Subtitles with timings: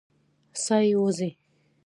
[0.63, 1.29] ساه یې وځي.